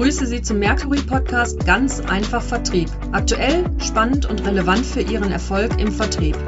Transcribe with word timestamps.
begrüße 0.00 0.24
Sie 0.24 0.40
zum 0.40 0.58
Mercury 0.58 1.02
Podcast 1.02 1.66
Ganz 1.66 2.00
einfach 2.00 2.40
Vertrieb. 2.40 2.88
Aktuell, 3.12 3.66
spannend 3.80 4.24
und 4.24 4.46
relevant 4.46 4.86
für 4.86 5.02
Ihren 5.02 5.30
Erfolg 5.30 5.78
im 5.78 5.92
Vertrieb. 5.92 6.38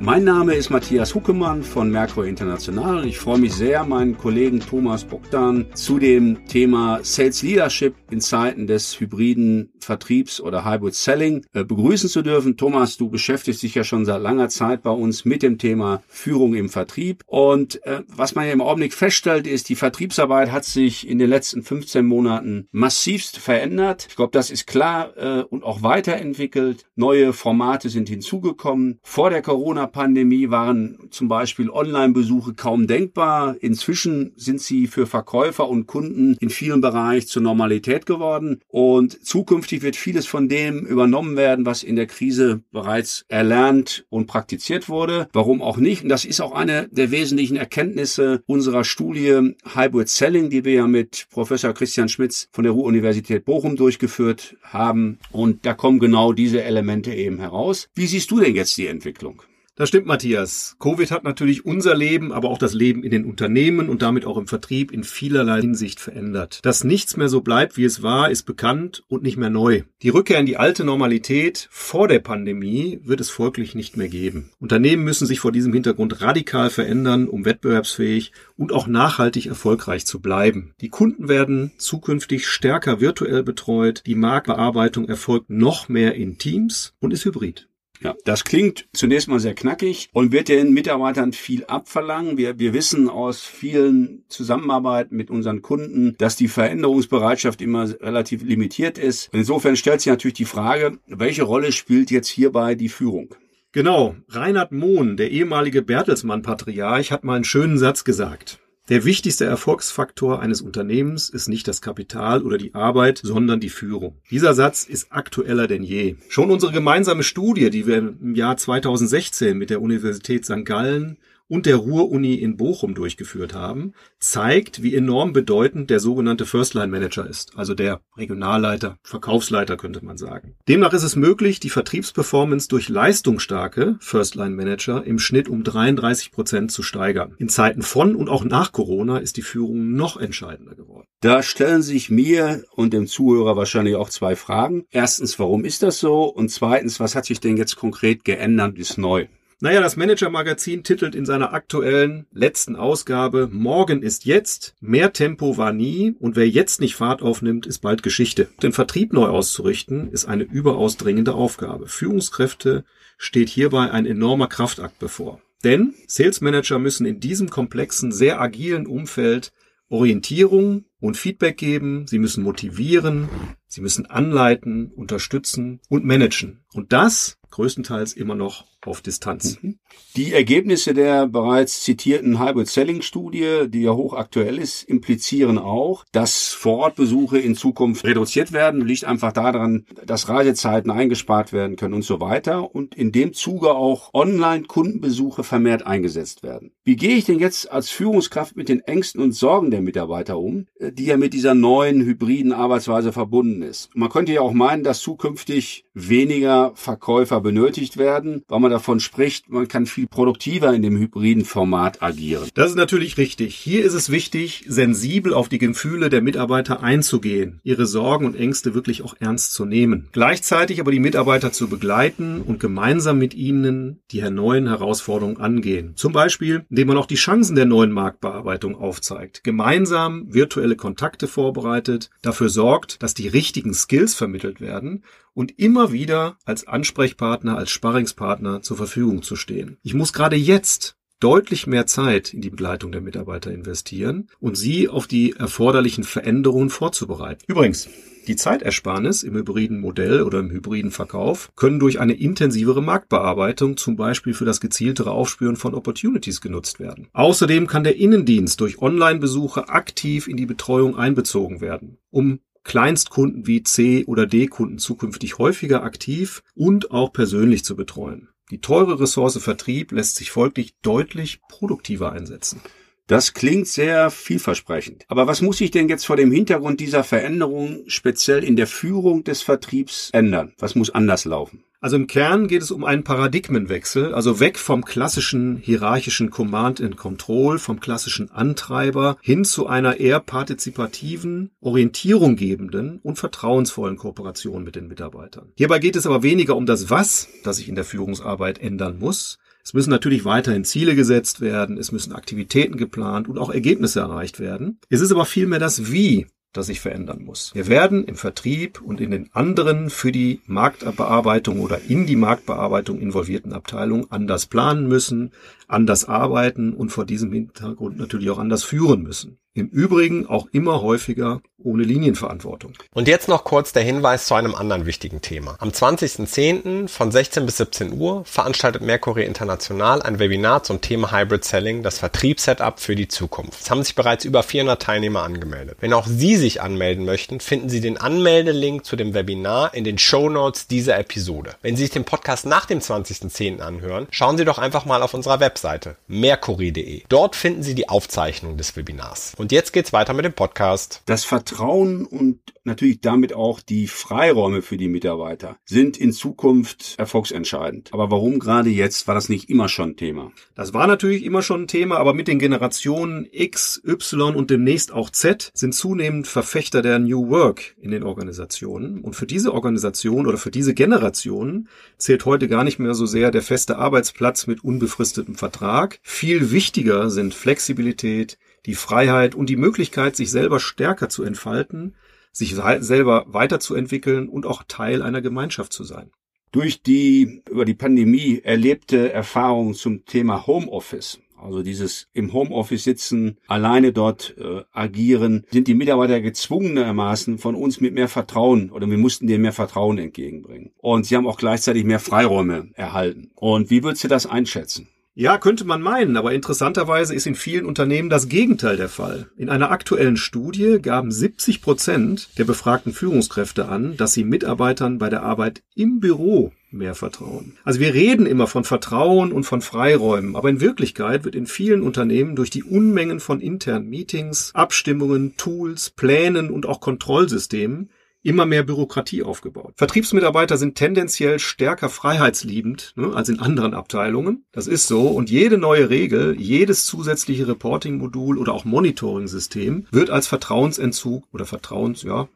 Mein 0.00 0.24
Name 0.24 0.54
ist 0.54 0.70
Matthias 0.70 1.14
Huckemann 1.14 1.62
von 1.62 1.92
Merkur 1.92 2.26
International 2.26 2.98
und 2.98 3.06
ich 3.06 3.18
freue 3.18 3.38
mich 3.38 3.54
sehr, 3.54 3.84
meinen 3.84 4.18
Kollegen 4.18 4.58
Thomas 4.58 5.04
Bogdan 5.04 5.66
zu 5.74 6.00
dem 6.00 6.44
Thema 6.48 6.98
Sales 7.04 7.40
Leadership 7.42 7.94
in 8.10 8.20
Zeiten 8.20 8.66
des 8.66 8.98
hybriden 8.98 9.71
Vertriebs 9.84 10.40
oder 10.40 10.64
Hybrid 10.64 10.94
Selling 10.94 11.44
äh, 11.52 11.64
begrüßen 11.64 12.08
zu 12.08 12.22
dürfen. 12.22 12.56
Thomas, 12.56 12.96
du 12.96 13.08
beschäftigst 13.08 13.62
dich 13.62 13.74
ja 13.74 13.84
schon 13.84 14.04
seit 14.04 14.22
langer 14.22 14.48
Zeit 14.48 14.82
bei 14.82 14.90
uns 14.90 15.24
mit 15.24 15.42
dem 15.42 15.58
Thema 15.58 16.02
Führung 16.08 16.54
im 16.54 16.68
Vertrieb 16.68 17.22
und 17.26 17.84
äh, 17.86 18.02
was 18.08 18.34
man 18.34 18.46
ja 18.46 18.52
im 18.52 18.60
Augenblick 18.60 18.94
feststellt, 18.94 19.46
ist, 19.46 19.68
die 19.68 19.76
Vertriebsarbeit 19.76 20.52
hat 20.52 20.64
sich 20.64 21.08
in 21.08 21.18
den 21.18 21.30
letzten 21.30 21.62
15 21.62 22.04
Monaten 22.06 22.68
massivst 22.72 23.38
verändert. 23.38 24.06
Ich 24.08 24.16
glaube, 24.16 24.32
das 24.32 24.50
ist 24.50 24.66
klar 24.66 25.16
äh, 25.16 25.42
und 25.42 25.64
auch 25.64 25.82
weiterentwickelt. 25.82 26.84
Neue 26.94 27.32
Formate 27.32 27.88
sind 27.88 28.08
hinzugekommen. 28.08 28.98
Vor 29.02 29.30
der 29.30 29.42
Corona 29.42 29.72
Corona-Pandemie 29.72 30.50
waren 30.50 30.98
zum 31.10 31.28
Beispiel 31.28 31.70
Online-Besuche 31.70 32.54
kaum 32.54 32.86
denkbar. 32.86 33.56
Inzwischen 33.60 34.32
sind 34.36 34.60
sie 34.60 34.86
für 34.86 35.06
Verkäufer 35.06 35.68
und 35.68 35.86
Kunden 35.86 36.36
in 36.40 36.50
vielen 36.50 36.80
Bereichen 36.80 37.26
zur 37.26 37.42
Normalität 37.42 38.04
geworden. 38.04 38.60
Und 38.68 39.24
zukünftig 39.24 39.71
wird 39.80 39.96
vieles 39.96 40.26
von 40.26 40.50
dem 40.50 40.84
übernommen 40.84 41.36
werden, 41.36 41.64
was 41.64 41.82
in 41.82 41.96
der 41.96 42.06
Krise 42.06 42.60
bereits 42.72 43.24
erlernt 43.28 44.04
und 44.10 44.26
praktiziert 44.26 44.90
wurde. 44.90 45.28
Warum 45.32 45.62
auch 45.62 45.78
nicht? 45.78 46.02
Und 46.02 46.10
das 46.10 46.26
ist 46.26 46.42
auch 46.42 46.52
eine 46.52 46.88
der 46.90 47.10
wesentlichen 47.10 47.56
Erkenntnisse 47.56 48.42
unserer 48.44 48.84
Studie 48.84 49.54
Hybrid 49.74 50.10
Selling, 50.10 50.50
die 50.50 50.66
wir 50.66 50.74
ja 50.74 50.86
mit 50.86 51.28
Professor 51.30 51.72
Christian 51.72 52.10
Schmitz 52.10 52.48
von 52.52 52.64
der 52.64 52.72
Ruhr-Universität 52.72 53.46
Bochum 53.46 53.76
durchgeführt 53.76 54.56
haben. 54.62 55.18
Und 55.30 55.64
da 55.64 55.72
kommen 55.72 56.00
genau 56.00 56.34
diese 56.34 56.62
Elemente 56.62 57.14
eben 57.14 57.38
heraus. 57.38 57.88
Wie 57.94 58.06
siehst 58.06 58.30
du 58.30 58.40
denn 58.40 58.54
jetzt 58.54 58.76
die 58.76 58.88
Entwicklung? 58.88 59.42
Das 59.74 59.88
stimmt, 59.88 60.06
Matthias. 60.06 60.76
Covid 60.80 61.10
hat 61.10 61.24
natürlich 61.24 61.64
unser 61.64 61.94
Leben, 61.94 62.30
aber 62.30 62.50
auch 62.50 62.58
das 62.58 62.74
Leben 62.74 63.02
in 63.02 63.10
den 63.10 63.24
Unternehmen 63.24 63.88
und 63.88 64.02
damit 64.02 64.26
auch 64.26 64.36
im 64.36 64.46
Vertrieb 64.46 64.92
in 64.92 65.02
vielerlei 65.02 65.62
Hinsicht 65.62 65.98
verändert. 65.98 66.60
Dass 66.62 66.84
nichts 66.84 67.16
mehr 67.16 67.30
so 67.30 67.40
bleibt, 67.40 67.78
wie 67.78 67.84
es 67.84 68.02
war, 68.02 68.30
ist 68.30 68.42
bekannt 68.42 69.02
und 69.08 69.22
nicht 69.22 69.38
mehr 69.38 69.48
neu. 69.48 69.84
Die 70.02 70.10
Rückkehr 70.10 70.38
in 70.38 70.44
die 70.44 70.58
alte 70.58 70.84
Normalität 70.84 71.68
vor 71.70 72.06
der 72.06 72.18
Pandemie 72.18 73.00
wird 73.02 73.22
es 73.22 73.30
folglich 73.30 73.74
nicht 73.74 73.96
mehr 73.96 74.10
geben. 74.10 74.50
Unternehmen 74.60 75.04
müssen 75.04 75.26
sich 75.26 75.40
vor 75.40 75.52
diesem 75.52 75.72
Hintergrund 75.72 76.20
radikal 76.20 76.68
verändern, 76.68 77.26
um 77.26 77.46
wettbewerbsfähig 77.46 78.32
und 78.58 78.72
auch 78.72 78.86
nachhaltig 78.86 79.46
erfolgreich 79.46 80.04
zu 80.04 80.20
bleiben. 80.20 80.74
Die 80.82 80.90
Kunden 80.90 81.28
werden 81.28 81.72
zukünftig 81.78 82.46
stärker 82.46 83.00
virtuell 83.00 83.42
betreut, 83.42 84.02
die 84.04 84.16
Marktbearbeitung 84.16 85.08
erfolgt 85.08 85.48
noch 85.48 85.88
mehr 85.88 86.14
in 86.14 86.36
Teams 86.36 86.92
und 87.00 87.14
ist 87.14 87.24
hybrid. 87.24 87.68
Ja, 88.02 88.16
das 88.24 88.44
klingt 88.44 88.88
zunächst 88.92 89.28
mal 89.28 89.38
sehr 89.38 89.54
knackig 89.54 90.10
und 90.12 90.32
wird 90.32 90.48
den 90.48 90.72
Mitarbeitern 90.72 91.32
viel 91.32 91.64
abverlangen. 91.66 92.36
Wir, 92.36 92.58
wir 92.58 92.72
wissen 92.72 93.08
aus 93.08 93.42
vielen 93.42 94.24
Zusammenarbeiten 94.28 95.16
mit 95.16 95.30
unseren 95.30 95.62
Kunden, 95.62 96.16
dass 96.18 96.36
die 96.36 96.48
Veränderungsbereitschaft 96.48 97.62
immer 97.62 97.88
relativ 98.00 98.42
limitiert 98.42 98.98
ist. 98.98 99.30
Insofern 99.32 99.76
stellt 99.76 100.00
sich 100.00 100.10
natürlich 100.10 100.34
die 100.34 100.44
Frage, 100.44 100.98
welche 101.06 101.44
Rolle 101.44 101.70
spielt 101.70 102.10
jetzt 102.10 102.28
hierbei 102.28 102.74
die 102.74 102.88
Führung? 102.88 103.34
Genau, 103.70 104.16
Reinhard 104.28 104.72
Mohn, 104.72 105.16
der 105.16 105.30
ehemalige 105.30 105.80
Bertelsmann-Patriarch, 105.80 107.10
hat 107.10 107.24
mal 107.24 107.36
einen 107.36 107.44
schönen 107.44 107.78
Satz 107.78 108.04
gesagt. 108.04 108.58
Der 108.88 109.04
wichtigste 109.04 109.44
Erfolgsfaktor 109.44 110.40
eines 110.40 110.60
Unternehmens 110.60 111.28
ist 111.28 111.46
nicht 111.46 111.68
das 111.68 111.82
Kapital 111.82 112.42
oder 112.42 112.58
die 112.58 112.74
Arbeit, 112.74 113.20
sondern 113.22 113.60
die 113.60 113.68
Führung. 113.68 114.16
Dieser 114.28 114.54
Satz 114.54 114.82
ist 114.82 115.12
aktueller 115.12 115.68
denn 115.68 115.84
je. 115.84 116.16
Schon 116.28 116.50
unsere 116.50 116.72
gemeinsame 116.72 117.22
Studie, 117.22 117.70
die 117.70 117.86
wir 117.86 117.98
im 117.98 118.34
Jahr 118.34 118.56
2016 118.56 119.56
mit 119.56 119.70
der 119.70 119.80
Universität 119.80 120.44
St. 120.44 120.64
Gallen 120.64 121.18
und 121.52 121.66
der 121.66 121.76
Ruhr-Uni 121.76 122.36
in 122.36 122.56
Bochum 122.56 122.94
durchgeführt 122.94 123.52
haben, 123.52 123.92
zeigt, 124.18 124.82
wie 124.82 124.94
enorm 124.94 125.34
bedeutend 125.34 125.90
der 125.90 126.00
sogenannte 126.00 126.46
First-Line-Manager 126.46 127.28
ist, 127.28 127.58
also 127.58 127.74
der 127.74 128.00
Regionalleiter, 128.16 128.96
Verkaufsleiter 129.02 129.76
könnte 129.76 130.02
man 130.02 130.16
sagen. 130.16 130.54
Demnach 130.66 130.94
ist 130.94 131.02
es 131.02 131.14
möglich, 131.14 131.60
die 131.60 131.68
Vertriebsperformance 131.68 132.68
durch 132.68 132.88
leistungsstarke 132.88 133.96
First-Line-Manager 134.00 135.04
im 135.04 135.18
Schnitt 135.18 135.46
um 135.46 135.62
33 135.62 136.32
Prozent 136.32 136.72
zu 136.72 136.82
steigern. 136.82 137.34
In 137.36 137.50
Zeiten 137.50 137.82
von 137.82 138.16
und 138.16 138.30
auch 138.30 138.44
nach 138.44 138.72
Corona 138.72 139.18
ist 139.18 139.36
die 139.36 139.42
Führung 139.42 139.92
noch 139.92 140.16
entscheidender 140.16 140.74
geworden. 140.74 141.06
Da 141.20 141.42
stellen 141.42 141.82
sich 141.82 142.08
mir 142.08 142.64
und 142.70 142.94
dem 142.94 143.06
Zuhörer 143.06 143.58
wahrscheinlich 143.58 143.96
auch 143.96 144.08
zwei 144.08 144.36
Fragen. 144.36 144.86
Erstens, 144.90 145.38
warum 145.38 145.66
ist 145.66 145.82
das 145.82 145.98
so? 146.00 146.24
Und 146.24 146.48
zweitens, 146.48 146.98
was 146.98 147.14
hat 147.14 147.26
sich 147.26 147.40
denn 147.40 147.58
jetzt 147.58 147.76
konkret 147.76 148.24
geändert, 148.24 148.78
ist 148.78 148.96
neu? 148.96 149.26
Naja, 149.62 149.80
das 149.80 149.96
Manager-Magazin 149.96 150.82
titelt 150.82 151.14
in 151.14 151.24
seiner 151.24 151.52
aktuellen 151.52 152.26
letzten 152.32 152.74
Ausgabe 152.74 153.48
Morgen 153.52 154.02
ist 154.02 154.24
jetzt, 154.24 154.74
mehr 154.80 155.12
Tempo 155.12 155.56
war 155.56 155.72
nie 155.72 156.16
und 156.18 156.34
wer 156.34 156.48
jetzt 156.48 156.80
nicht 156.80 156.96
Fahrt 156.96 157.22
aufnimmt, 157.22 157.64
ist 157.64 157.78
bald 157.78 158.02
Geschichte. 158.02 158.48
Den 158.60 158.72
Vertrieb 158.72 159.12
neu 159.12 159.26
auszurichten, 159.26 160.10
ist 160.10 160.24
eine 160.24 160.42
überaus 160.42 160.96
dringende 160.96 161.34
Aufgabe. 161.34 161.86
Führungskräfte 161.86 162.82
steht 163.18 163.48
hierbei 163.48 163.88
ein 163.88 164.04
enormer 164.04 164.48
Kraftakt 164.48 164.98
bevor. 164.98 165.40
Denn 165.62 165.94
Sales 166.08 166.40
Manager 166.40 166.80
müssen 166.80 167.06
in 167.06 167.20
diesem 167.20 167.48
komplexen, 167.48 168.10
sehr 168.10 168.40
agilen 168.40 168.88
Umfeld 168.88 169.52
Orientierung 169.88 170.86
und 170.98 171.16
Feedback 171.16 171.56
geben, 171.56 172.08
sie 172.08 172.18
müssen 172.18 172.42
motivieren, 172.42 173.28
sie 173.68 173.80
müssen 173.80 174.06
anleiten, 174.06 174.90
unterstützen 174.90 175.78
und 175.88 176.04
managen. 176.04 176.64
Und 176.72 176.92
das 176.92 177.38
größtenteils 177.52 178.12
immer 178.14 178.34
noch 178.34 178.64
auf 178.84 179.00
Distanz. 179.00 179.58
Mhm. 179.62 179.78
Die 180.16 180.32
Ergebnisse 180.32 180.94
der 180.94 181.26
bereits 181.26 181.82
zitierten 181.82 182.40
Hybrid 182.40 182.68
Selling 182.68 183.02
Studie, 183.02 183.68
die 183.68 183.82
ja 183.82 183.92
hochaktuell 183.92 184.58
ist, 184.58 184.82
implizieren 184.82 185.58
auch, 185.58 186.04
dass 186.12 186.48
Vorortbesuche 186.48 187.38
in 187.38 187.54
Zukunft 187.54 188.04
reduziert 188.04 188.52
werden, 188.52 188.84
liegt 188.84 189.04
einfach 189.04 189.32
daran, 189.32 189.86
dass 190.04 190.28
Reisezeiten 190.28 190.90
eingespart 190.90 191.52
werden 191.52 191.76
können 191.76 191.94
und 191.94 192.04
so 192.04 192.20
weiter 192.20 192.74
und 192.74 192.94
in 192.94 193.12
dem 193.12 193.32
Zuge 193.32 193.72
auch 193.72 194.12
Online-Kundenbesuche 194.12 195.44
vermehrt 195.44 195.86
eingesetzt 195.86 196.42
werden. 196.42 196.72
Wie 196.84 196.96
gehe 196.96 197.16
ich 197.16 197.24
denn 197.24 197.38
jetzt 197.38 197.70
als 197.70 197.90
Führungskraft 197.90 198.56
mit 198.56 198.68
den 198.68 198.80
Ängsten 198.80 199.22
und 199.22 199.32
Sorgen 199.32 199.70
der 199.70 199.82
Mitarbeiter 199.82 200.38
um, 200.38 200.66
die 200.80 201.06
ja 201.06 201.16
mit 201.16 201.32
dieser 201.32 201.54
neuen 201.54 202.02
hybriden 202.02 202.52
Arbeitsweise 202.52 203.12
verbunden 203.12 203.62
ist? 203.62 203.90
Man 203.94 204.10
könnte 204.10 204.32
ja 204.32 204.40
auch 204.40 204.52
meinen, 204.52 204.82
dass 204.82 205.00
zukünftig 205.00 205.84
weniger 205.94 206.72
Verkäufer 206.74 207.41
benötigt 207.42 207.96
werden, 207.96 208.42
weil 208.48 208.60
man 208.60 208.70
davon 208.70 209.00
spricht, 209.00 209.50
man 209.50 209.68
kann 209.68 209.86
viel 209.86 210.06
produktiver 210.06 210.72
in 210.72 210.82
dem 210.82 210.96
hybriden 210.96 211.44
Format 211.44 212.02
agieren. 212.02 212.48
Das 212.54 212.70
ist 212.70 212.76
natürlich 212.76 213.18
richtig. 213.18 213.54
Hier 213.54 213.84
ist 213.84 213.94
es 213.94 214.10
wichtig, 214.10 214.64
sensibel 214.68 215.34
auf 215.34 215.48
die 215.48 215.58
Gefühle 215.58 216.08
der 216.08 216.22
Mitarbeiter 216.22 216.82
einzugehen, 216.82 217.60
ihre 217.62 217.86
Sorgen 217.86 218.26
und 218.26 218.36
Ängste 218.36 218.74
wirklich 218.74 219.02
auch 219.02 219.14
ernst 219.18 219.52
zu 219.52 219.64
nehmen. 219.64 220.08
Gleichzeitig 220.12 220.80
aber 220.80 220.90
die 220.90 221.00
Mitarbeiter 221.00 221.52
zu 221.52 221.68
begleiten 221.68 222.40
und 222.40 222.60
gemeinsam 222.60 223.18
mit 223.18 223.34
ihnen 223.34 224.00
die 224.10 224.22
neuen 224.22 224.68
Herausforderungen 224.68 225.38
angehen. 225.38 225.92
Zum 225.96 226.12
Beispiel, 226.12 226.64
indem 226.70 226.88
man 226.88 226.96
auch 226.96 227.06
die 227.06 227.16
Chancen 227.16 227.56
der 227.56 227.66
neuen 227.66 227.92
Marktbearbeitung 227.92 228.76
aufzeigt, 228.76 229.44
gemeinsam 229.44 230.32
virtuelle 230.32 230.76
Kontakte 230.76 231.28
vorbereitet, 231.28 232.10
dafür 232.22 232.48
sorgt, 232.48 233.02
dass 233.02 233.14
die 233.14 233.28
richtigen 233.28 233.74
Skills 233.74 234.14
vermittelt 234.14 234.60
werden 234.60 235.02
und 235.34 235.58
immer 235.58 235.92
wieder 235.92 236.38
als 236.44 236.66
Ansprechpartner, 236.66 237.56
als 237.56 237.70
Sparringspartner 237.70 238.62
zur 238.62 238.76
Verfügung 238.76 239.22
zu 239.22 239.36
stehen. 239.36 239.78
Ich 239.82 239.94
muss 239.94 240.12
gerade 240.12 240.36
jetzt 240.36 240.96
deutlich 241.20 241.68
mehr 241.68 241.86
Zeit 241.86 242.34
in 242.34 242.40
die 242.40 242.50
Begleitung 242.50 242.90
der 242.90 243.00
Mitarbeiter 243.00 243.52
investieren 243.52 244.28
und 244.40 244.56
sie 244.56 244.88
auf 244.88 245.06
die 245.06 245.34
erforderlichen 245.36 246.02
Veränderungen 246.02 246.68
vorzubereiten. 246.68 247.44
Übrigens, 247.46 247.88
die 248.26 248.36
Zeitersparnis 248.36 249.22
im 249.22 249.34
hybriden 249.34 249.80
Modell 249.80 250.22
oder 250.22 250.40
im 250.40 250.50
hybriden 250.50 250.90
Verkauf 250.90 251.52
können 251.56 251.80
durch 251.80 252.00
eine 252.00 252.14
intensivere 252.14 252.82
Marktbearbeitung 252.82 253.76
zum 253.76 253.96
Beispiel 253.96 254.34
für 254.34 254.44
das 254.44 254.60
gezieltere 254.60 255.10
Aufspüren 255.10 255.56
von 255.56 255.74
Opportunities 255.74 256.40
genutzt 256.40 256.78
werden. 256.80 257.08
Außerdem 257.12 257.66
kann 257.66 257.84
der 257.84 257.96
Innendienst 257.96 258.60
durch 258.60 258.80
Online-Besuche 258.80 259.68
aktiv 259.68 260.28
in 260.28 260.36
die 260.36 260.46
Betreuung 260.46 260.96
einbezogen 260.96 261.60
werden, 261.60 261.98
um 262.10 262.40
Kleinstkunden 262.64 263.46
wie 263.46 263.62
C- 263.62 264.04
oder 264.06 264.26
D-Kunden 264.26 264.78
zukünftig 264.78 265.38
häufiger 265.38 265.82
aktiv 265.82 266.42
und 266.54 266.90
auch 266.90 267.12
persönlich 267.12 267.64
zu 267.64 267.76
betreuen. 267.76 268.28
Die 268.50 268.60
teure 268.60 269.00
Ressource 269.00 269.38
Vertrieb 269.38 269.92
lässt 269.92 270.16
sich 270.16 270.30
folglich 270.30 270.74
deutlich 270.82 271.40
produktiver 271.48 272.12
einsetzen. 272.12 272.60
Das 273.06 273.34
klingt 273.34 273.66
sehr 273.66 274.10
vielversprechend. 274.10 275.04
Aber 275.08 275.26
was 275.26 275.42
muss 275.42 275.58
sich 275.58 275.70
denn 275.70 275.88
jetzt 275.88 276.06
vor 276.06 276.16
dem 276.16 276.32
Hintergrund 276.32 276.80
dieser 276.80 277.04
Veränderung 277.04 277.82
speziell 277.86 278.44
in 278.44 278.56
der 278.56 278.66
Führung 278.66 279.24
des 279.24 279.42
Vertriebs 279.42 280.10
ändern? 280.12 280.52
Was 280.58 280.74
muss 280.74 280.90
anders 280.90 281.24
laufen? 281.24 281.64
Also 281.82 281.96
im 281.96 282.06
Kern 282.06 282.46
geht 282.46 282.62
es 282.62 282.70
um 282.70 282.84
einen 282.84 283.02
Paradigmenwechsel, 283.02 284.14
also 284.14 284.38
weg 284.38 284.56
vom 284.56 284.84
klassischen 284.84 285.56
hierarchischen 285.56 286.30
Command 286.30 286.80
and 286.80 286.96
Control, 286.96 287.58
vom 287.58 287.80
klassischen 287.80 288.30
Antreiber 288.30 289.16
hin 289.20 289.44
zu 289.44 289.66
einer 289.66 289.98
eher 289.98 290.20
partizipativen, 290.20 291.50
Orientierung 291.60 292.36
gebenden 292.36 293.00
und 293.02 293.18
vertrauensvollen 293.18 293.96
Kooperation 293.96 294.62
mit 294.62 294.76
den 294.76 294.86
Mitarbeitern. 294.86 295.50
Hierbei 295.56 295.80
geht 295.80 295.96
es 295.96 296.06
aber 296.06 296.22
weniger 296.22 296.54
um 296.54 296.66
das 296.66 296.88
Was, 296.88 297.26
das 297.42 297.56
sich 297.56 297.68
in 297.68 297.74
der 297.74 297.84
Führungsarbeit 297.84 298.60
ändern 298.60 299.00
muss, 299.00 299.40
es 299.64 299.74
müssen 299.74 299.90
natürlich 299.90 300.24
weiterhin 300.24 300.64
Ziele 300.64 300.94
gesetzt 300.94 301.40
werden, 301.40 301.78
es 301.78 301.92
müssen 301.92 302.12
Aktivitäten 302.12 302.76
geplant 302.76 303.28
und 303.28 303.38
auch 303.38 303.50
Ergebnisse 303.50 304.00
erreicht 304.00 304.40
werden. 304.40 304.78
Es 304.88 305.00
ist 305.00 305.12
aber 305.12 305.24
vielmehr 305.24 305.60
das 305.60 305.92
Wie, 305.92 306.26
das 306.52 306.66
sich 306.66 306.80
verändern 306.80 307.24
muss. 307.24 307.52
Wir 307.54 307.66
werden 307.68 308.04
im 308.04 308.14
Vertrieb 308.14 308.80
und 308.82 309.00
in 309.00 309.10
den 309.10 309.30
anderen 309.32 309.88
für 309.88 310.12
die 310.12 310.40
Marktbearbeitung 310.46 311.60
oder 311.60 311.80
in 311.88 312.06
die 312.06 312.16
Marktbearbeitung 312.16 313.00
involvierten 313.00 313.52
Abteilungen 313.52 314.10
anders 314.10 314.46
planen 314.46 314.86
müssen, 314.86 315.32
anders 315.66 316.04
arbeiten 316.04 316.74
und 316.74 316.90
vor 316.90 317.06
diesem 317.06 317.32
Hintergrund 317.32 317.96
natürlich 317.96 318.30
auch 318.30 318.38
anders 318.38 318.64
führen 318.64 319.02
müssen. 319.02 319.38
Im 319.54 319.68
Übrigen 319.68 320.26
auch 320.26 320.46
immer 320.52 320.82
häufiger 320.82 321.42
ohne 321.64 321.82
Linienverantwortung. 321.82 322.72
Und 322.94 323.08
jetzt 323.08 323.28
noch 323.28 323.44
kurz 323.44 323.72
der 323.72 323.82
Hinweis 323.82 324.26
zu 324.26 324.34
einem 324.34 324.54
anderen 324.54 324.86
wichtigen 324.86 325.20
Thema. 325.20 325.56
Am 325.58 325.70
20.10. 325.70 326.88
von 326.88 327.12
16 327.12 327.46
bis 327.46 327.56
17 327.58 327.98
Uhr 327.98 328.24
veranstaltet 328.24 328.82
Mercury 328.82 329.24
International 329.24 330.02
ein 330.02 330.18
Webinar 330.18 330.62
zum 330.62 330.80
Thema 330.80 331.12
Hybrid 331.12 331.44
Selling, 331.44 331.82
das 331.82 331.98
Vertriebssetup 331.98 332.80
für 332.80 332.94
die 332.94 333.08
Zukunft. 333.08 333.60
Es 333.62 333.70
haben 333.70 333.82
sich 333.82 333.94
bereits 333.94 334.24
über 334.24 334.42
400 334.42 334.82
Teilnehmer 334.82 335.22
angemeldet. 335.22 335.76
Wenn 335.80 335.92
auch 335.92 336.06
Sie 336.06 336.36
sich 336.36 336.60
anmelden 336.60 337.04
möchten, 337.04 337.40
finden 337.40 337.68
Sie 337.68 337.80
den 337.80 337.96
Anmeldelink 337.96 338.84
zu 338.84 338.96
dem 338.96 339.14
Webinar 339.14 339.74
in 339.74 339.84
den 339.84 339.98
Show 339.98 340.28
Notes 340.28 340.66
dieser 340.66 340.98
Episode. 340.98 341.54
Wenn 341.62 341.76
Sie 341.76 341.82
sich 341.82 341.92
den 341.92 342.04
Podcast 342.04 342.46
nach 342.46 342.66
dem 342.66 342.80
20.10. 342.80 343.60
anhören, 343.60 344.06
schauen 344.10 344.36
Sie 344.36 344.44
doch 344.44 344.58
einfach 344.58 344.84
mal 344.84 345.02
auf 345.02 345.14
unserer 345.14 345.40
Webseite 345.40 345.96
mercury.de. 346.08 347.02
Dort 347.08 347.36
finden 347.36 347.62
Sie 347.62 347.74
die 347.74 347.88
Aufzeichnung 347.88 348.56
des 348.56 348.76
Webinars. 348.76 349.32
Und 349.36 349.52
jetzt 349.52 349.72
geht's 349.72 349.92
weiter 349.92 350.14
mit 350.14 350.24
dem 350.24 350.32
Podcast. 350.32 351.02
Das 351.06 351.24
Vertrauen 351.52 352.06
und 352.06 352.40
natürlich 352.64 353.02
damit 353.02 353.34
auch 353.34 353.60
die 353.60 353.86
Freiräume 353.86 354.62
für 354.62 354.78
die 354.78 354.88
Mitarbeiter 354.88 355.58
sind 355.66 355.98
in 355.98 356.12
Zukunft 356.12 356.94
erfolgsentscheidend. 356.96 357.90
Aber 357.92 358.10
warum 358.10 358.38
gerade 358.38 358.70
jetzt? 358.70 359.06
War 359.06 359.14
das 359.14 359.28
nicht 359.28 359.50
immer 359.50 359.68
schon 359.68 359.96
Thema? 359.96 360.32
Das 360.54 360.72
war 360.72 360.86
natürlich 360.86 361.24
immer 361.24 361.42
schon 361.42 361.62
ein 361.62 361.68
Thema, 361.68 361.98
aber 361.98 362.14
mit 362.14 362.26
den 362.26 362.38
Generationen 362.38 363.28
X, 363.30 363.82
Y 363.84 364.34
und 364.34 364.50
demnächst 364.50 364.92
auch 364.92 365.10
Z 365.10 365.50
sind 365.52 365.74
zunehmend 365.74 366.26
Verfechter 366.26 366.80
der 366.80 366.98
New 366.98 367.28
Work 367.28 367.76
in 367.78 367.90
den 367.90 368.02
Organisationen. 368.02 369.02
Und 369.02 369.14
für 369.14 369.26
diese 369.26 369.52
Organisation 369.52 370.26
oder 370.26 370.38
für 370.38 370.50
diese 370.50 370.72
Generation 370.72 371.68
zählt 371.98 372.24
heute 372.24 372.48
gar 372.48 372.64
nicht 372.64 372.78
mehr 372.78 372.94
so 372.94 373.04
sehr 373.04 373.30
der 373.30 373.42
feste 373.42 373.76
Arbeitsplatz 373.76 374.46
mit 374.46 374.64
unbefristetem 374.64 375.34
Vertrag. 375.34 375.98
Viel 376.02 376.50
wichtiger 376.50 377.10
sind 377.10 377.34
Flexibilität, 377.34 378.38
die 378.66 378.74
Freiheit 378.74 379.34
und 379.34 379.48
die 379.48 379.56
Möglichkeit, 379.56 380.16
sich 380.16 380.30
selber 380.30 380.60
stärker 380.60 381.08
zu 381.08 381.22
entfalten, 381.24 381.94
sich 382.32 382.54
selber 382.54 383.24
weiterzuentwickeln 383.26 384.28
und 384.28 384.46
auch 384.46 384.62
Teil 384.66 385.02
einer 385.02 385.20
Gemeinschaft 385.20 385.72
zu 385.72 385.84
sein. 385.84 386.10
Durch 386.50 386.82
die 386.82 387.42
über 387.50 387.64
die 387.64 387.74
Pandemie 387.74 388.40
erlebte 388.42 389.12
Erfahrung 389.12 389.74
zum 389.74 390.04
Thema 390.04 390.46
Homeoffice, 390.46 391.18
also 391.42 391.62
dieses 391.62 392.08
im 392.12 392.32
Homeoffice 392.32 392.84
sitzen, 392.84 393.38
alleine 393.48 393.92
dort 393.92 394.36
äh, 394.38 394.62
agieren, 394.70 395.44
sind 395.50 395.66
die 395.66 395.74
Mitarbeiter 395.74 396.20
gezwungenermaßen 396.20 397.38
von 397.38 397.54
uns 397.54 397.80
mit 397.80 397.94
mehr 397.94 398.08
Vertrauen 398.08 398.70
oder 398.70 398.88
wir 398.88 398.98
mussten 398.98 399.26
denen 399.26 399.42
mehr 399.42 399.52
Vertrauen 399.52 399.98
entgegenbringen. 399.98 400.70
Und 400.78 401.06
sie 401.06 401.16
haben 401.16 401.26
auch 401.26 401.38
gleichzeitig 401.38 401.84
mehr 401.84 402.00
Freiräume 402.00 402.70
erhalten. 402.74 403.30
Und 403.34 403.70
wie 403.70 403.82
würdest 403.82 404.04
du 404.04 404.08
das 404.08 404.26
einschätzen? 404.26 404.88
Ja, 405.14 405.36
könnte 405.36 405.66
man 405.66 405.82
meinen, 405.82 406.16
aber 406.16 406.32
interessanterweise 406.32 407.14
ist 407.14 407.26
in 407.26 407.34
vielen 407.34 407.66
Unternehmen 407.66 408.08
das 408.08 408.28
Gegenteil 408.28 408.78
der 408.78 408.88
Fall. 408.88 409.26
In 409.36 409.50
einer 409.50 409.70
aktuellen 409.70 410.16
Studie 410.16 410.78
gaben 410.80 411.12
70 411.12 411.60
Prozent 411.60 412.30
der 412.38 412.44
befragten 412.44 412.94
Führungskräfte 412.94 413.68
an, 413.68 413.94
dass 413.98 414.14
sie 414.14 414.24
Mitarbeitern 414.24 414.96
bei 414.96 415.10
der 415.10 415.22
Arbeit 415.22 415.62
im 415.74 416.00
Büro 416.00 416.52
mehr 416.70 416.94
vertrauen. 416.94 417.58
Also 417.62 417.78
wir 417.78 417.92
reden 417.92 418.24
immer 418.24 418.46
von 418.46 418.64
Vertrauen 418.64 419.32
und 419.32 419.44
von 419.44 419.60
Freiräumen, 419.60 420.34
aber 420.34 420.48
in 420.48 420.62
Wirklichkeit 420.62 421.24
wird 421.24 421.34
in 421.34 421.46
vielen 421.46 421.82
Unternehmen 421.82 422.34
durch 422.34 422.48
die 422.48 422.64
Unmengen 422.64 423.20
von 423.20 423.42
internen 423.42 423.90
Meetings, 423.90 424.52
Abstimmungen, 424.54 425.36
Tools, 425.36 425.90
Plänen 425.90 426.48
und 426.48 426.64
auch 426.64 426.80
Kontrollsystemen 426.80 427.90
immer 428.22 428.46
mehr 428.46 428.62
Bürokratie 428.62 429.22
aufgebaut. 429.22 429.74
Vertriebsmitarbeiter 429.76 430.56
sind 430.56 430.76
tendenziell 430.76 431.38
stärker 431.38 431.88
freiheitsliebend 431.88 432.92
ne, 432.96 433.14
als 433.14 433.28
in 433.28 433.40
anderen 433.40 433.74
Abteilungen. 433.74 434.44
Das 434.52 434.66
ist 434.66 434.86
so. 434.86 435.08
Und 435.08 435.30
jede 435.30 435.58
neue 435.58 435.90
Regel, 435.90 436.36
jedes 436.40 436.86
zusätzliche 436.86 437.48
Reporting-Modul 437.48 438.38
oder 438.38 438.52
auch 438.52 438.64
Monitoring-System 438.64 439.86
wird 439.90 440.10
als 440.10 440.26
Vertrauensentzug 440.26 441.24
oder 441.32 441.44
Vertrauens, 441.44 442.02
ja, 442.02 442.28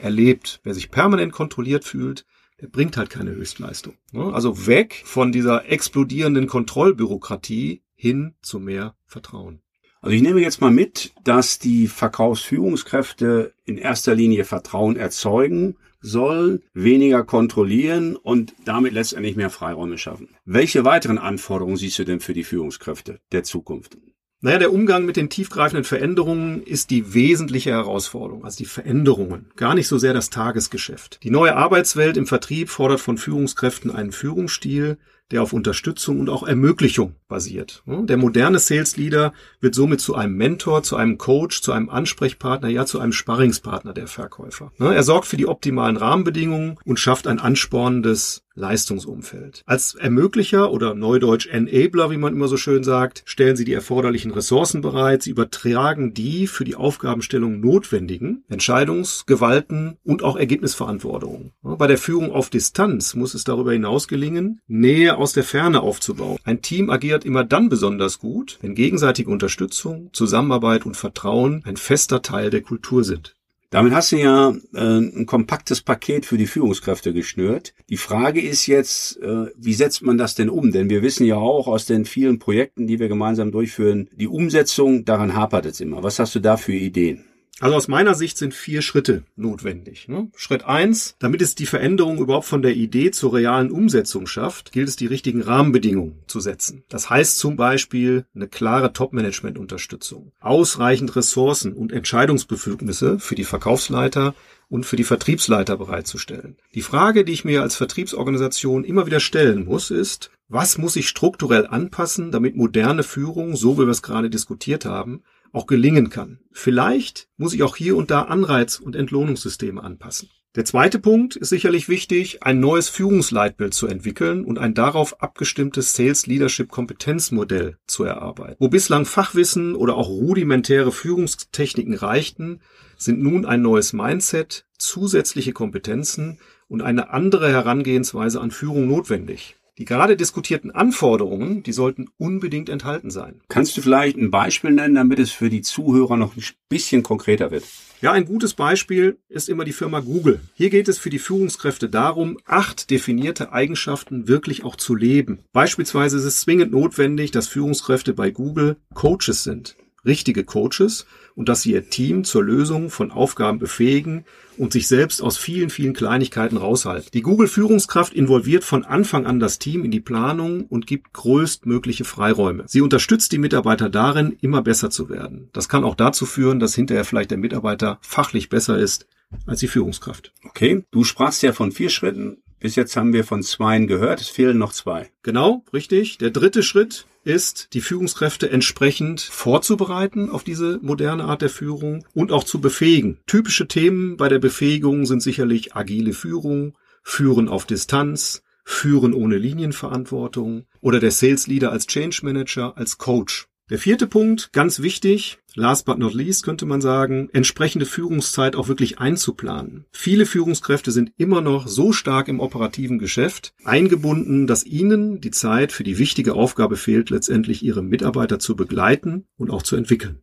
erlebt. 0.00 0.60
Wer 0.64 0.74
sich 0.74 0.90
permanent 0.90 1.32
kontrolliert 1.32 1.84
fühlt, 1.84 2.24
der 2.60 2.68
bringt 2.68 2.96
halt 2.96 3.10
keine 3.10 3.32
Höchstleistung. 3.32 3.94
Ne? 4.12 4.32
Also 4.32 4.66
weg 4.66 5.02
von 5.04 5.32
dieser 5.32 5.68
explodierenden 5.70 6.46
Kontrollbürokratie 6.46 7.82
hin 7.94 8.34
zu 8.42 8.60
mehr 8.60 8.94
Vertrauen. 9.06 9.62
Also 10.02 10.16
ich 10.16 10.22
nehme 10.22 10.40
jetzt 10.40 10.60
mal 10.60 10.72
mit, 10.72 11.12
dass 11.22 11.60
die 11.60 11.86
Verkaufsführungskräfte 11.86 13.54
in 13.64 13.78
erster 13.78 14.16
Linie 14.16 14.44
Vertrauen 14.44 14.96
erzeugen 14.96 15.76
sollen, 16.00 16.64
weniger 16.74 17.22
kontrollieren 17.22 18.16
und 18.16 18.52
damit 18.64 18.94
letztendlich 18.94 19.36
mehr 19.36 19.48
Freiräume 19.50 19.98
schaffen. 19.98 20.30
Welche 20.44 20.84
weiteren 20.84 21.18
Anforderungen 21.18 21.76
siehst 21.76 22.00
du 22.00 22.04
denn 22.04 22.18
für 22.18 22.34
die 22.34 22.42
Führungskräfte 22.42 23.20
der 23.30 23.44
Zukunft? 23.44 23.96
Naja, 24.40 24.58
der 24.58 24.72
Umgang 24.72 25.06
mit 25.06 25.14
den 25.14 25.30
tiefgreifenden 25.30 25.84
Veränderungen 25.84 26.64
ist 26.64 26.90
die 26.90 27.14
wesentliche 27.14 27.70
Herausforderung, 27.70 28.44
also 28.44 28.58
die 28.58 28.64
Veränderungen, 28.64 29.52
gar 29.54 29.76
nicht 29.76 29.86
so 29.86 29.98
sehr 29.98 30.14
das 30.14 30.30
Tagesgeschäft. 30.30 31.20
Die 31.22 31.30
neue 31.30 31.54
Arbeitswelt 31.54 32.16
im 32.16 32.26
Vertrieb 32.26 32.68
fordert 32.68 32.98
von 32.98 33.18
Führungskräften 33.18 33.92
einen 33.92 34.10
Führungsstil, 34.10 34.98
der 35.32 35.42
auf 35.42 35.52
Unterstützung 35.52 36.20
und 36.20 36.28
auch 36.28 36.46
Ermöglichung 36.46 37.16
basiert. 37.26 37.82
Der 37.86 38.16
moderne 38.16 38.58
Sales 38.58 38.96
Leader 38.96 39.32
wird 39.60 39.74
somit 39.74 40.00
zu 40.00 40.14
einem 40.14 40.36
Mentor, 40.36 40.82
zu 40.82 40.96
einem 40.96 41.18
Coach, 41.18 41.62
zu 41.62 41.72
einem 41.72 41.88
Ansprechpartner, 41.88 42.68
ja 42.68 42.86
zu 42.86 43.00
einem 43.00 43.12
Sparringspartner 43.12 43.94
der 43.94 44.06
Verkäufer. 44.06 44.70
Er 44.78 45.02
sorgt 45.02 45.26
für 45.26 45.36
die 45.36 45.48
optimalen 45.48 45.96
Rahmenbedingungen 45.96 46.78
und 46.84 47.00
schafft 47.00 47.26
ein 47.26 47.40
anspornendes 47.40 48.44
Leistungsumfeld. 48.54 49.62
Als 49.66 49.94
Ermöglicher 49.94 50.70
oder 50.70 50.94
Neudeutsch 50.94 51.46
Enabler, 51.46 52.10
wie 52.10 52.16
man 52.16 52.34
immer 52.34 52.48
so 52.48 52.56
schön 52.56 52.84
sagt, 52.84 53.22
stellen 53.24 53.56
sie 53.56 53.64
die 53.64 53.72
erforderlichen 53.72 54.30
Ressourcen 54.30 54.80
bereit, 54.80 55.22
sie 55.22 55.30
übertragen 55.30 56.14
die 56.14 56.46
für 56.46 56.64
die 56.64 56.74
Aufgabenstellung 56.74 57.60
notwendigen 57.60 58.44
Entscheidungsgewalten 58.48 59.96
und 60.04 60.22
auch 60.22 60.36
Ergebnisverantwortung. 60.36 61.52
Bei 61.62 61.86
der 61.86 61.98
Führung 61.98 62.32
auf 62.32 62.50
Distanz 62.50 63.14
muss 63.14 63.34
es 63.34 63.44
darüber 63.44 63.72
hinaus 63.72 64.08
gelingen, 64.08 64.60
Nähe 64.66 65.16
aus 65.16 65.32
der 65.32 65.44
Ferne 65.44 65.80
aufzubauen. 65.80 66.38
Ein 66.44 66.62
Team 66.62 66.90
agiert 66.90 67.24
immer 67.24 67.44
dann 67.44 67.68
besonders 67.68 68.18
gut, 68.18 68.58
wenn 68.60 68.74
gegenseitige 68.74 69.30
Unterstützung, 69.30 70.10
Zusammenarbeit 70.12 70.86
und 70.86 70.96
Vertrauen 70.96 71.62
ein 71.64 71.76
fester 71.76 72.22
Teil 72.22 72.50
der 72.50 72.62
Kultur 72.62 73.04
sind. 73.04 73.34
Damit 73.72 73.94
hast 73.94 74.12
du 74.12 74.16
ja 74.18 74.54
äh, 74.74 74.98
ein 74.98 75.24
kompaktes 75.24 75.80
Paket 75.80 76.26
für 76.26 76.36
die 76.36 76.46
Führungskräfte 76.46 77.14
geschnürt. 77.14 77.72
Die 77.88 77.96
Frage 77.96 78.42
ist 78.42 78.66
jetzt, 78.66 79.16
äh, 79.22 79.46
wie 79.56 79.72
setzt 79.72 80.02
man 80.02 80.18
das 80.18 80.34
denn 80.34 80.50
um? 80.50 80.72
Denn 80.72 80.90
wir 80.90 81.00
wissen 81.00 81.24
ja 81.24 81.36
auch 81.36 81.68
aus 81.68 81.86
den 81.86 82.04
vielen 82.04 82.38
Projekten, 82.38 82.86
die 82.86 82.98
wir 82.98 83.08
gemeinsam 83.08 83.50
durchführen, 83.50 84.10
die 84.12 84.28
Umsetzung, 84.28 85.06
daran 85.06 85.34
hapert 85.34 85.64
es 85.64 85.80
immer. 85.80 86.02
Was 86.02 86.18
hast 86.18 86.34
du 86.34 86.40
da 86.40 86.58
für 86.58 86.74
Ideen? 86.74 87.24
Also 87.60 87.76
aus 87.76 87.86
meiner 87.86 88.14
Sicht 88.14 88.38
sind 88.38 88.54
vier 88.54 88.82
Schritte 88.82 89.24
notwendig. 89.36 90.08
Ne? 90.08 90.30
Schritt 90.34 90.64
eins, 90.64 91.16
damit 91.18 91.42
es 91.42 91.54
die 91.54 91.66
Veränderung 91.66 92.18
überhaupt 92.18 92.46
von 92.46 92.62
der 92.62 92.74
Idee 92.74 93.10
zur 93.10 93.34
realen 93.34 93.70
Umsetzung 93.70 94.26
schafft, 94.26 94.72
gilt 94.72 94.88
es 94.88 94.96
die 94.96 95.06
richtigen 95.06 95.42
Rahmenbedingungen 95.42 96.22
zu 96.26 96.40
setzen. 96.40 96.84
Das 96.88 97.10
heißt 97.10 97.38
zum 97.38 97.56
Beispiel 97.56 98.24
eine 98.34 98.48
klare 98.48 98.92
Top-Management-Unterstützung, 98.92 100.32
ausreichend 100.40 101.14
Ressourcen 101.14 101.74
und 101.74 101.92
Entscheidungsbefugnisse 101.92 103.18
für 103.18 103.34
die 103.34 103.44
Verkaufsleiter 103.44 104.34
und 104.68 104.86
für 104.86 104.96
die 104.96 105.04
Vertriebsleiter 105.04 105.76
bereitzustellen. 105.76 106.56
Die 106.74 106.80
Frage, 106.80 107.24
die 107.24 107.32
ich 107.32 107.44
mir 107.44 107.60
als 107.60 107.76
Vertriebsorganisation 107.76 108.84
immer 108.84 109.06
wieder 109.06 109.20
stellen 109.20 109.66
muss, 109.66 109.90
ist, 109.90 110.30
was 110.48 110.78
muss 110.78 110.96
ich 110.96 111.08
strukturell 111.08 111.66
anpassen, 111.66 112.30
damit 112.30 112.56
moderne 112.56 113.02
Führung, 113.02 113.54
so 113.54 113.76
wie 113.76 113.82
wir 113.82 113.88
es 113.88 114.02
gerade 114.02 114.30
diskutiert 114.30 114.86
haben, 114.86 115.22
auch 115.52 115.66
gelingen 115.66 116.10
kann. 116.10 116.40
Vielleicht 116.50 117.28
muss 117.36 117.54
ich 117.54 117.62
auch 117.62 117.76
hier 117.76 117.96
und 117.96 118.10
da 118.10 118.22
Anreiz- 118.22 118.78
und 118.78 118.96
Entlohnungssysteme 118.96 119.82
anpassen. 119.82 120.30
Der 120.54 120.66
zweite 120.66 120.98
Punkt 120.98 121.34
ist 121.34 121.48
sicherlich 121.48 121.88
wichtig, 121.88 122.42
ein 122.42 122.60
neues 122.60 122.90
Führungsleitbild 122.90 123.72
zu 123.72 123.86
entwickeln 123.86 124.44
und 124.44 124.58
ein 124.58 124.74
darauf 124.74 125.22
abgestimmtes 125.22 125.94
Sales 125.94 126.26
Leadership 126.26 126.70
Kompetenzmodell 126.70 127.78
zu 127.86 128.04
erarbeiten. 128.04 128.56
Wo 128.58 128.68
bislang 128.68 129.06
Fachwissen 129.06 129.74
oder 129.74 129.96
auch 129.96 130.08
rudimentäre 130.08 130.92
Führungstechniken 130.92 131.94
reichten, 131.94 132.60
sind 132.98 133.22
nun 133.22 133.46
ein 133.46 133.62
neues 133.62 133.94
Mindset, 133.94 134.66
zusätzliche 134.76 135.54
Kompetenzen 135.54 136.38
und 136.68 136.82
eine 136.82 137.10
andere 137.10 137.50
Herangehensweise 137.50 138.38
an 138.38 138.50
Führung 138.50 138.88
notwendig. 138.88 139.56
Die 139.78 139.86
gerade 139.86 140.16
diskutierten 140.16 140.70
Anforderungen, 140.70 141.62
die 141.62 141.72
sollten 141.72 142.08
unbedingt 142.18 142.68
enthalten 142.68 143.10
sein. 143.10 143.40
Kannst 143.48 143.74
du 143.76 143.80
vielleicht 143.80 144.18
ein 144.18 144.30
Beispiel 144.30 144.70
nennen, 144.70 144.94
damit 144.94 145.18
es 145.18 145.32
für 145.32 145.48
die 145.48 145.62
Zuhörer 145.62 146.18
noch 146.18 146.36
ein 146.36 146.44
bisschen 146.68 147.02
konkreter 147.02 147.50
wird? 147.50 147.64
Ja, 148.02 148.12
ein 148.12 148.26
gutes 148.26 148.52
Beispiel 148.52 149.16
ist 149.28 149.48
immer 149.48 149.64
die 149.64 149.72
Firma 149.72 150.00
Google. 150.00 150.40
Hier 150.54 150.68
geht 150.68 150.88
es 150.88 150.98
für 150.98 151.08
die 151.08 151.18
Führungskräfte 151.18 151.88
darum, 151.88 152.36
acht 152.44 152.90
definierte 152.90 153.52
Eigenschaften 153.52 154.28
wirklich 154.28 154.62
auch 154.64 154.76
zu 154.76 154.94
leben. 154.94 155.38
Beispielsweise 155.52 156.18
ist 156.18 156.24
es 156.24 156.40
zwingend 156.40 156.72
notwendig, 156.72 157.30
dass 157.30 157.48
Führungskräfte 157.48 158.12
bei 158.12 158.30
Google 158.30 158.76
Coaches 158.92 159.42
sind. 159.42 159.76
Richtige 160.04 160.44
Coaches 160.44 161.06
und 161.34 161.48
dass 161.48 161.62
sie 161.62 161.72
ihr 161.72 161.88
Team 161.88 162.24
zur 162.24 162.42
Lösung 162.42 162.90
von 162.90 163.10
Aufgaben 163.10 163.58
befähigen 163.58 164.24
und 164.58 164.72
sich 164.72 164.88
selbst 164.88 165.22
aus 165.22 165.38
vielen, 165.38 165.70
vielen 165.70 165.94
Kleinigkeiten 165.94 166.56
raushalten. 166.56 167.08
Die 167.14 167.22
Google-Führungskraft 167.22 168.12
involviert 168.12 168.64
von 168.64 168.84
Anfang 168.84 169.26
an 169.26 169.40
das 169.40 169.58
Team 169.58 169.84
in 169.84 169.90
die 169.90 170.00
Planung 170.00 170.66
und 170.66 170.86
gibt 170.86 171.12
größtmögliche 171.12 172.04
Freiräume. 172.04 172.64
Sie 172.66 172.80
unterstützt 172.80 173.32
die 173.32 173.38
Mitarbeiter 173.38 173.88
darin, 173.88 174.36
immer 174.40 174.62
besser 174.62 174.90
zu 174.90 175.08
werden. 175.08 175.48
Das 175.52 175.68
kann 175.68 175.84
auch 175.84 175.94
dazu 175.94 176.26
führen, 176.26 176.60
dass 176.60 176.74
hinterher 176.74 177.04
vielleicht 177.04 177.30
der 177.30 177.38
Mitarbeiter 177.38 177.98
fachlich 178.02 178.48
besser 178.48 178.78
ist 178.78 179.06
als 179.46 179.60
die 179.60 179.68
Führungskraft. 179.68 180.32
Okay, 180.44 180.84
du 180.90 181.04
sprachst 181.04 181.42
ja 181.42 181.52
von 181.52 181.72
vier 181.72 181.88
Schritten. 181.88 182.38
Bis 182.62 182.76
jetzt 182.76 182.96
haben 182.96 183.12
wir 183.12 183.24
von 183.24 183.42
zweien 183.42 183.88
gehört, 183.88 184.20
es 184.20 184.28
fehlen 184.28 184.56
noch 184.56 184.72
zwei. 184.72 185.10
Genau, 185.24 185.64
richtig. 185.72 186.18
Der 186.18 186.30
dritte 186.30 186.62
Schritt 186.62 187.06
ist, 187.24 187.68
die 187.72 187.80
Führungskräfte 187.80 188.50
entsprechend 188.50 189.20
vorzubereiten 189.20 190.30
auf 190.30 190.44
diese 190.44 190.78
moderne 190.80 191.24
Art 191.24 191.42
der 191.42 191.50
Führung 191.50 192.06
und 192.14 192.30
auch 192.30 192.44
zu 192.44 192.60
befähigen. 192.60 193.18
Typische 193.26 193.66
Themen 193.66 194.16
bei 194.16 194.28
der 194.28 194.38
Befähigung 194.38 195.06
sind 195.06 195.24
sicherlich 195.24 195.74
agile 195.74 196.12
Führung, 196.12 196.74
Führen 197.02 197.48
auf 197.48 197.66
Distanz, 197.66 198.44
Führen 198.64 199.12
ohne 199.12 199.38
Linienverantwortung 199.38 200.66
oder 200.80 201.00
der 201.00 201.10
Sales 201.10 201.48
Leader 201.48 201.72
als 201.72 201.88
Change 201.88 202.20
Manager, 202.22 202.76
als 202.76 202.96
Coach. 202.96 203.48
Der 203.70 203.78
vierte 203.78 204.06
Punkt, 204.06 204.52
ganz 204.52 204.82
wichtig, 204.82 205.38
last 205.54 205.86
but 205.86 205.98
not 205.98 206.14
least 206.14 206.42
könnte 206.42 206.66
man 206.66 206.80
sagen, 206.80 207.30
entsprechende 207.32 207.86
Führungszeit 207.86 208.56
auch 208.56 208.68
wirklich 208.68 208.98
einzuplanen. 208.98 209.86
Viele 209.92 210.26
Führungskräfte 210.26 210.90
sind 210.90 211.12
immer 211.16 211.40
noch 211.40 211.68
so 211.68 211.92
stark 211.92 212.28
im 212.28 212.40
operativen 212.40 212.98
Geschäft 212.98 213.54
eingebunden, 213.64 214.46
dass 214.46 214.66
ihnen 214.66 215.20
die 215.20 215.30
Zeit 215.30 215.72
für 215.72 215.84
die 215.84 215.98
wichtige 215.98 216.34
Aufgabe 216.34 216.76
fehlt, 216.76 217.10
letztendlich 217.10 217.62
ihre 217.62 217.82
Mitarbeiter 217.82 218.38
zu 218.38 218.56
begleiten 218.56 219.26
und 219.36 219.50
auch 219.50 219.62
zu 219.62 219.76
entwickeln. 219.76 220.20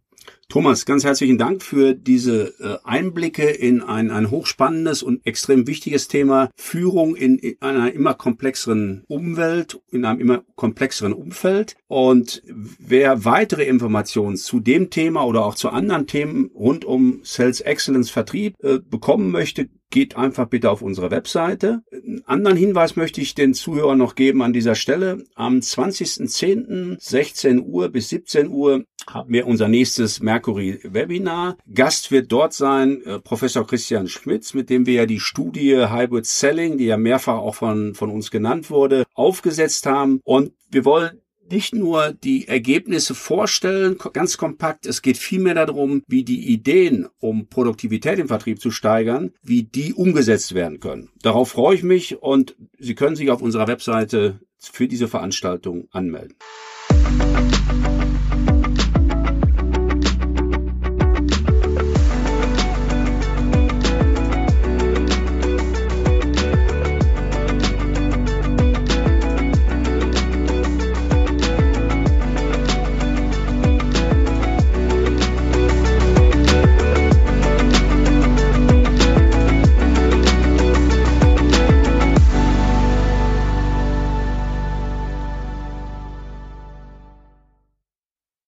Thomas, 0.51 0.87
ganz 0.87 1.03
herzlichen 1.03 1.37
Dank 1.37 1.61
für 1.61 1.93
diese 1.93 2.55
äh, 2.59 2.79
Einblicke 2.83 3.47
in 3.47 3.83
ein, 3.83 4.09
ein 4.09 4.31
hochspannendes 4.31 5.03
und 5.03 5.23
extrem 5.23 5.67
wichtiges 5.67 6.07
Thema 6.07 6.49
Führung 6.55 7.15
in, 7.15 7.37
in 7.37 7.61
einer 7.61 7.93
immer 7.93 8.15
komplexeren 8.15 9.03
Umwelt, 9.07 9.79
in 9.91 10.05
einem 10.05 10.19
immer 10.19 10.43
komplexeren 10.55 11.13
Umfeld. 11.13 11.75
Und 11.87 12.41
wer 12.47 13.25
weitere 13.25 13.65
Informationen 13.65 14.37
zu 14.37 14.59
dem 14.59 14.89
Thema 14.89 15.23
oder 15.23 15.45
auch 15.45 15.53
zu 15.53 15.69
anderen 15.69 16.07
Themen 16.07 16.49
rund 16.55 16.83
um 16.83 17.19
Sales 17.21 17.61
Excellence 17.61 18.09
Vertrieb 18.09 18.55
äh, 18.63 18.79
bekommen 18.79 19.29
möchte, 19.29 19.69
geht 19.89 20.15
einfach 20.15 20.47
bitte 20.47 20.69
auf 20.69 20.81
unsere 20.81 21.11
Webseite. 21.11 21.81
Einen 21.91 22.23
anderen 22.25 22.57
Hinweis 22.57 22.95
möchte 22.95 23.21
ich 23.21 23.35
den 23.35 23.53
Zuhörern 23.53 23.97
noch 23.97 24.15
geben 24.15 24.41
an 24.41 24.53
dieser 24.53 24.75
Stelle. 24.75 25.23
Am 25.35 25.59
20.10. 25.59 26.97
16 26.99 27.65
Uhr 27.65 27.89
bis 27.89 28.09
17 28.09 28.49
Uhr 28.49 28.85
haben 29.07 29.33
wir 29.33 29.47
unser 29.47 29.67
nächstes 29.67 30.19
Mercury 30.21 30.79
Webinar. 30.83 31.57
Gast 31.73 32.11
wird 32.11 32.31
dort 32.31 32.53
sein 32.53 33.01
äh, 33.03 33.19
Professor 33.19 33.65
Christian 33.65 34.07
Schmitz, 34.07 34.53
mit 34.53 34.69
dem 34.69 34.85
wir 34.85 34.93
ja 34.93 35.05
die 35.05 35.19
Studie 35.19 35.87
Hybrid 35.89 36.25
Selling, 36.25 36.77
die 36.77 36.85
ja 36.85 36.97
mehrfach 36.97 37.37
auch 37.37 37.55
von, 37.55 37.95
von 37.95 38.09
uns 38.11 38.31
genannt 38.31 38.69
wurde, 38.69 39.05
aufgesetzt 39.13 39.85
haben. 39.85 40.21
Und 40.23 40.53
wir 40.69 40.85
wollen 40.85 41.21
nicht 41.51 41.73
nur 41.73 42.13
die 42.13 42.47
Ergebnisse 42.47 43.15
vorstellen, 43.15 43.97
ganz 44.13 44.37
kompakt, 44.37 44.85
es 44.85 45.01
geht 45.01 45.17
vielmehr 45.17 45.53
darum, 45.53 46.03
wie 46.07 46.23
die 46.23 46.47
Ideen, 46.47 47.07
um 47.19 47.47
Produktivität 47.47 48.19
im 48.19 48.27
Vertrieb 48.27 48.61
zu 48.61 48.71
steigern, 48.71 49.31
wie 49.43 49.63
die 49.63 49.93
umgesetzt 49.93 50.53
werden 50.53 50.79
können. 50.79 51.09
Darauf 51.21 51.51
freue 51.51 51.75
ich 51.75 51.83
mich 51.83 52.21
und 52.21 52.55
Sie 52.77 52.95
können 52.95 53.15
sich 53.15 53.31
auf 53.31 53.41
unserer 53.41 53.67
Webseite 53.67 54.39
für 54.57 54.87
diese 54.87 55.07
Veranstaltung 55.07 55.87
anmelden. 55.91 56.35